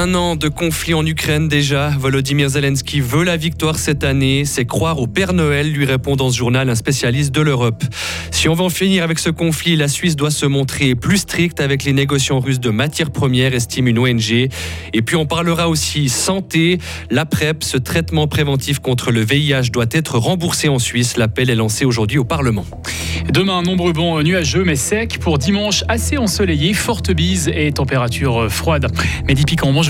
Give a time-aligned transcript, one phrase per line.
[0.00, 1.90] Un an de conflit en Ukraine déjà.
[1.90, 4.46] Volodymyr Zelensky veut la victoire cette année.
[4.46, 7.84] C'est croire au Père Noël, lui répond dans ce journal un spécialiste de l'Europe.
[8.30, 11.60] Si on veut en finir avec ce conflit, la Suisse doit se montrer plus stricte
[11.60, 14.48] avec les négociants russes de matières premières, estime une ONG.
[14.94, 16.78] Et puis on parlera aussi santé.
[17.10, 21.18] La PrEP, ce traitement préventif contre le VIH, doit être remboursé en Suisse.
[21.18, 22.64] L'appel est lancé aujourd'hui au Parlement.
[23.28, 25.18] Demain, nombreux bons nuageux mais secs.
[25.18, 28.86] Pour dimanche, assez ensoleillé, forte bise et température froide.
[29.28, 29.89] Mehdi Piquant, bonjour.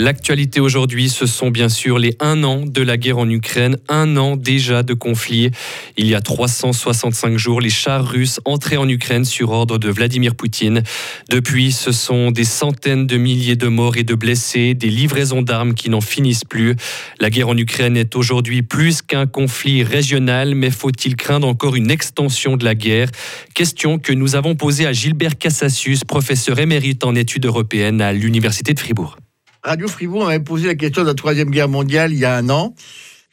[0.00, 4.16] L'actualité aujourd'hui, ce sont bien sûr les un an de la guerre en Ukraine, un
[4.16, 5.50] an déjà de conflit.
[5.96, 10.36] Il y a 365 jours, les chars russes entraient en Ukraine sur ordre de Vladimir
[10.36, 10.84] Poutine.
[11.30, 15.74] Depuis, ce sont des centaines de milliers de morts et de blessés, des livraisons d'armes
[15.74, 16.76] qui n'en finissent plus.
[17.18, 21.90] La guerre en Ukraine est aujourd'hui plus qu'un conflit régional, mais faut-il craindre encore une
[21.90, 23.08] extension de la guerre?
[23.52, 28.74] Question que nous avons posée à Gilbert Cassasius, professeur émérite en études européennes à l'Université
[28.74, 29.16] de Fribourg.
[29.62, 32.48] Radio Fribourg m'avait posé la question de la Troisième Guerre mondiale il y a un
[32.48, 32.74] an.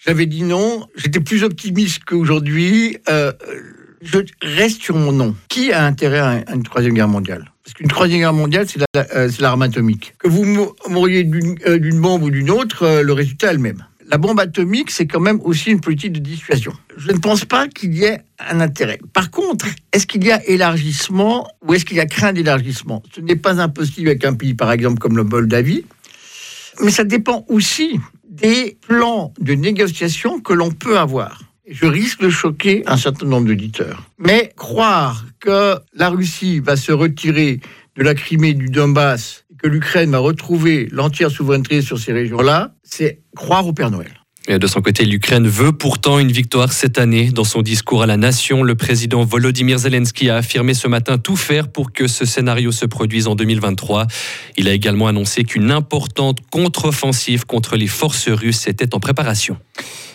[0.06, 0.88] J'avais dit non.
[0.95, 2.98] J'étais plus optimiste qu'aujourd'hui.
[3.09, 3.31] Euh,
[4.02, 5.36] je reste sur mon nom.
[5.50, 7.52] Qui a intérêt à une Troisième Guerre mondiale?
[7.64, 8.80] Parce qu'une Troisième Guerre mondiale, c'est
[9.16, 10.16] euh, l'arme atomique.
[10.20, 10.46] Que vous
[10.90, 11.30] mouriez
[11.68, 13.84] euh, d'une bombe ou d'une autre, le résultat est le même.
[14.08, 16.73] La bombe atomique, c'est quand même aussi une politique de dissuasion.
[16.96, 18.20] Je ne pense pas qu'il y ait
[18.52, 19.00] un intérêt.
[19.14, 23.02] Par contre, est-ce qu'il y a élargissement ou est-ce qu'il y a crainte d'élargissement?
[23.16, 25.86] Ce n'est pas impossible avec un pays, par exemple, comme le Moldavie,
[26.81, 31.42] mais ça dépend aussi des plans de négociation que l'on peut avoir.
[31.68, 34.04] Je risque de choquer un certain nombre d'auditeurs.
[34.20, 37.59] Mais croire que la Russie va se retirer
[37.96, 42.76] de la Crimée, du Donbass, et que l'Ukraine va retrouver l'entière souveraineté sur ces régions-là,
[42.84, 44.25] c'est croire au Père Noël.
[44.47, 47.31] De son côté, l'Ukraine veut pourtant une victoire cette année.
[47.31, 51.35] Dans son discours à la nation, le président Volodymyr Zelensky a affirmé ce matin tout
[51.35, 54.05] faire pour que ce scénario se produise en 2023.
[54.57, 59.57] Il a également annoncé qu'une importante contre-offensive contre les forces russes était en préparation.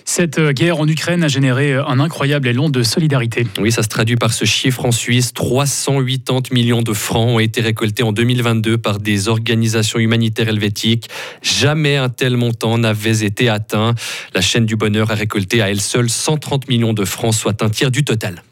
[0.05, 3.47] Cette euh, guerre en Ukraine a généré euh, un incroyable élan de solidarité.
[3.59, 5.33] Oui, ça se traduit par ce chiffre en Suisse.
[5.33, 11.09] 380 millions de francs ont été récoltés en 2022 par des organisations humanitaires helvétiques.
[11.43, 13.95] Jamais un tel montant n'avait été atteint.
[14.35, 17.69] La chaîne du bonheur a récolté à elle seule 130 millions de francs, soit un
[17.69, 18.43] tiers du total.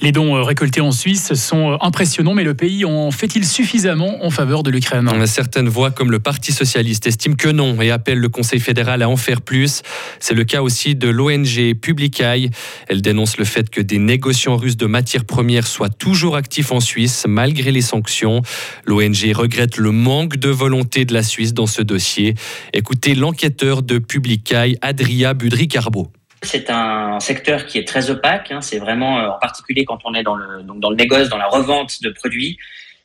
[0.00, 4.30] Les dons euh, récoltés en Suisse sont impressionnants, mais le pays en fait-il suffisamment en
[4.30, 5.10] faveur de l'Ukraine?
[5.26, 9.08] Certaines voix, comme le Parti socialiste, estiment que non et appellent le Conseil fédéral à
[9.08, 9.82] en faire plus.
[10.20, 12.50] C'est le cas aussi de l'ONG Publicaille.
[12.88, 16.80] Elle dénonce le fait que des négociants russes de matières premières soient toujours actifs en
[16.80, 18.42] Suisse malgré les sanctions.
[18.84, 22.34] L'ONG regrette le manque de volonté de la Suisse dans ce dossier.
[22.72, 26.08] Écoutez l'enquêteur de Publicaille, Adria Budry-Carbo.
[26.42, 28.52] C'est un secteur qui est très opaque.
[28.52, 28.60] Hein.
[28.60, 31.48] C'est vraiment, euh, en particulier quand on est dans le, dans le négoce, dans la
[31.48, 32.58] revente de produits,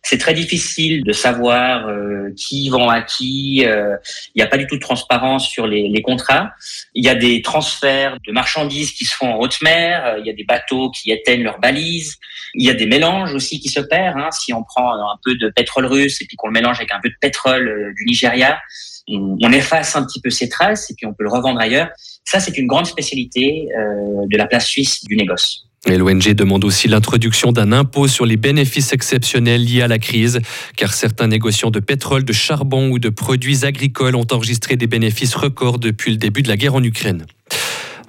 [0.06, 3.64] c'est très difficile de savoir euh, qui vend à qui.
[3.66, 3.96] Euh,
[4.36, 6.52] il n'y a pas du tout de transparence sur les, les, contrats.
[6.94, 10.06] Il y a des transferts de marchandises qui se font en haute mer.
[10.06, 12.18] Euh, il y a des bateaux qui éteignent leurs balises.
[12.54, 14.18] Il y a des mélanges aussi qui s'opèrent.
[14.18, 14.30] Hein.
[14.32, 17.00] Si on prend un peu de pétrole russe et puis qu'on le mélange avec un
[17.02, 18.60] peu de pétrole du Nigeria,
[19.08, 21.88] on, efface un petit peu ces traces et puis on peut le revendre ailleurs.
[22.26, 25.66] Ça, c'est une grande spécialité de la place suisse du négoce.
[25.86, 30.40] L'ONG demande aussi l'introduction d'un impôt sur les bénéfices exceptionnels liés à la crise,
[30.78, 35.36] car certains négociants de pétrole, de charbon ou de produits agricoles ont enregistré des bénéfices
[35.36, 37.26] records depuis le début de la guerre en Ukraine.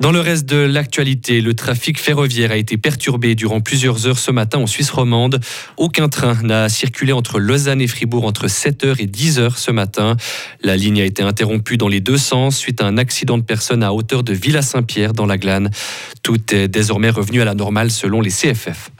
[0.00, 4.30] Dans le reste de l'actualité, le trafic ferroviaire a été perturbé durant plusieurs heures ce
[4.30, 5.40] matin en Suisse romande.
[5.76, 10.16] Aucun train n'a circulé entre Lausanne et Fribourg entre 7h et 10h ce matin.
[10.62, 13.82] La ligne a été interrompue dans les deux sens suite à un accident de personne
[13.82, 15.70] à hauteur de Villa Saint-Pierre dans la Glane.
[16.22, 18.90] Tout est désormais revenu à la normale selon les CFF.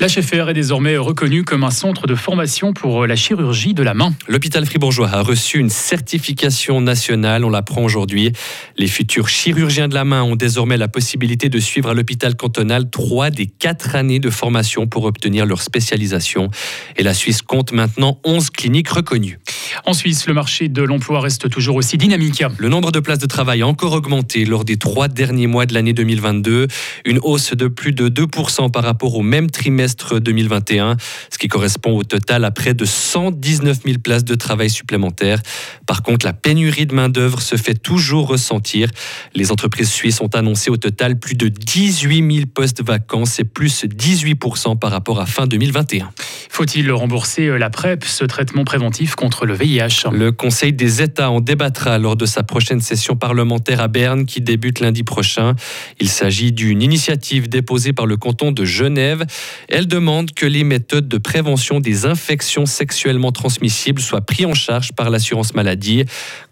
[0.00, 4.12] L'HFR est désormais reconnu comme un centre de formation pour la chirurgie de la main.
[4.26, 8.32] L'hôpital fribourgeois a reçu une certification nationale, on l'apprend aujourd'hui.
[8.76, 12.90] Les futurs chirurgiens de la main ont désormais la possibilité de suivre à l'hôpital cantonal
[12.90, 16.50] trois des quatre années de formation pour obtenir leur spécialisation.
[16.96, 19.38] Et la Suisse compte maintenant 11 cliniques reconnues.
[19.86, 22.42] En Suisse, le marché de l'emploi reste toujours aussi dynamique.
[22.58, 25.74] Le nombre de places de travail a encore augmenté lors des trois derniers mois de
[25.74, 26.68] l'année 2022,
[27.04, 30.96] une hausse de plus de 2% par rapport au même trimestre 2021,
[31.30, 35.40] ce qui correspond au total à près de 119 000 places de travail supplémentaires.
[35.86, 38.88] Par contre, la pénurie de main-d'œuvre se fait toujours ressentir.
[39.34, 43.44] Les entreprises suisses ont sont annoncés au total plus de 18 000 postes vacants, c'est
[43.44, 46.10] plus 18% par rapport à fin 2021.
[46.48, 51.40] Faut-il rembourser la PrEP, ce traitement préventif contre le VIH Le Conseil des États en
[51.40, 55.56] débattra lors de sa prochaine session parlementaire à Berne qui débute lundi prochain.
[56.00, 59.26] Il s'agit d'une initiative déposée par le canton de Genève.
[59.68, 64.92] Elle demande que les méthodes de prévention des infections sexuellement transmissibles soient prises en charge
[64.92, 66.04] par l'assurance maladie.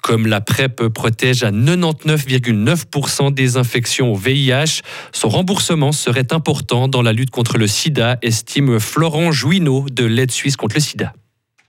[0.02, 4.82] Comme la PrEP protège à 99,9% des infections au VIH,
[5.12, 10.30] son remboursement serait important dans la lutte contre le sida, estime Florent Jouineau de l'aide
[10.30, 11.12] suisse contre le sida.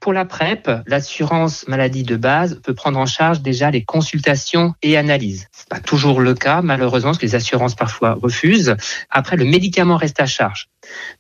[0.04, 4.98] Pour la PrEP, l'assurance maladie de base peut prendre en charge déjà les consultations et
[4.98, 5.48] analyses.
[5.54, 8.76] C'est pas toujours le cas, malheureusement, parce que les assurances parfois refusent.
[9.10, 10.68] Après, le médicament reste à charge.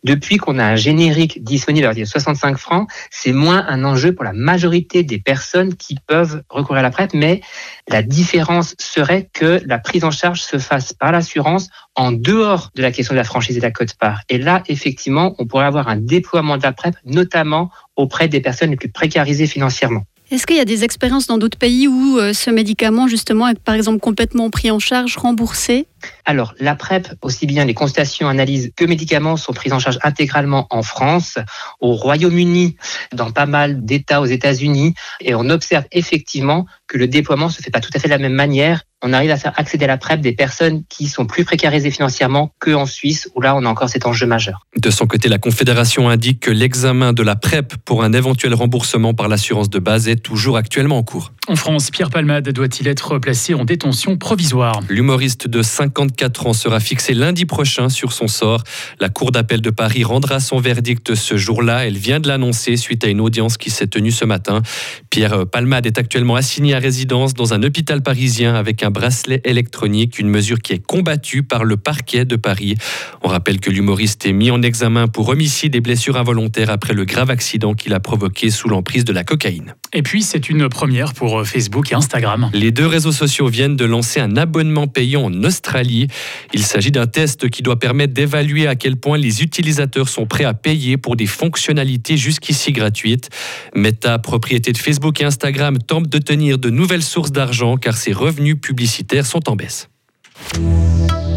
[0.04, 4.34] Depuis qu'on a un générique disponible à 65 francs, c'est moins un enjeu pour la
[4.34, 7.42] majorité des personnes qui peuvent recourir à la PrEP, mais
[7.88, 12.82] la différence serait que la prise en charge se fasse par l'assurance en dehors de
[12.82, 14.22] la question de la franchise et de la cote-part.
[14.30, 18.72] Et là, effectivement, on pourrait avoir un déploiement de la PrEP, notamment auprès des personnes
[18.72, 20.04] les plus précarisées financièrement.
[20.34, 23.60] Est-ce qu'il y a des expériences dans d'autres pays où euh, ce médicament, justement, est
[23.60, 25.86] par exemple complètement pris en charge, remboursé?
[26.26, 30.66] Alors, la PrEP, aussi bien les consultations, analyses que médicaments sont pris en charge intégralement
[30.72, 31.38] en France,
[31.82, 32.78] au Royaume-Uni,
[33.14, 37.72] dans pas mal d'États aux États-Unis, et on observe effectivement que le déploiement se fait
[37.72, 38.82] pas tout à fait de la même manière.
[39.06, 42.54] On arrive à faire accéder à la PrEP des personnes qui sont plus précarisées financièrement
[42.60, 44.66] qu'en Suisse, où là, on a encore cet enjeu majeur.
[44.78, 49.14] De son côté, la Confédération indique que l'examen de la PrEP pour un éventuel remboursement
[49.14, 51.34] par l'assurance de base est toujours actuellement en cours.
[51.50, 54.80] En France, Pierre Palmade doit-il être placé en détention provisoire?
[54.88, 58.64] L'humoriste de 54 ans sera fixé lundi prochain sur son sort.
[59.02, 61.86] La Cour d'appel de Paris rendra son verdict ce jour-là.
[61.86, 64.62] Elle vient de l'annoncer suite à une audience qui s'est tenue ce matin.
[65.10, 70.20] Pierre Palmade est actuellement assigné à résidence dans un hôpital parisien avec un bracelet électronique,
[70.20, 72.76] une mesure qui est combattue par le parquet de Paris.
[73.24, 77.06] On rappelle que l'humoriste est mis en examen pour homicide et blessures involontaires après le
[77.06, 79.76] grave accident qu'il a provoqué sous l'emprise de la cocaïne.
[79.94, 82.50] Et puis, c'est une première pour Facebook et Instagram.
[82.54, 86.08] Les deux réseaux sociaux viennent de lancer un abonnement payant en Australie.
[86.54, 90.46] Il s'agit d'un test qui doit permettre d'évaluer à quel point les utilisateurs sont prêts
[90.46, 93.30] à payer pour des fonctionnalités jusqu'ici gratuites.
[93.76, 98.14] Meta, propriété de Facebook et Instagram, tente de tenir de nouvelles sources d'argent car ses
[98.14, 99.90] revenus publicitaires sont en baisse.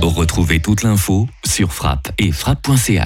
[0.03, 2.95] Retrouvez toute l'info sur frappe et frappe.ca